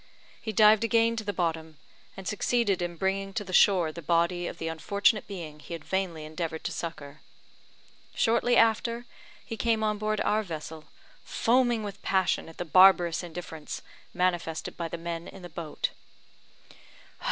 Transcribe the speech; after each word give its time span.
He 0.41 0.51
dived 0.51 0.83
again 0.83 1.15
to 1.17 1.23
the 1.23 1.31
bottom, 1.31 1.77
and 2.17 2.27
succeeded 2.27 2.81
in 2.81 2.95
bringing 2.95 3.33
to 3.35 3.53
shore 3.53 3.91
the 3.91 4.01
body 4.01 4.47
of 4.47 4.57
the 4.57 4.67
unfortunate 4.67 5.27
being 5.27 5.59
he 5.59 5.75
had 5.75 5.85
vainly 5.85 6.25
endeavoured 6.25 6.63
to 6.63 6.71
succour. 6.71 7.21
Shortly 8.15 8.57
after, 8.57 9.05
he 9.45 9.57
came 9.57 9.83
on 9.83 9.99
board 9.99 10.19
our 10.21 10.41
vessel, 10.41 10.85
foaming 11.23 11.83
with 11.83 12.01
passion 12.01 12.49
at 12.49 12.57
the 12.57 12.65
barbarous 12.65 13.21
indifference 13.21 13.83
manifested 14.11 14.75
by 14.75 14.87
the 14.87 14.97
men 14.97 15.27
in 15.27 15.43
the 15.43 15.49
boat. 15.49 15.91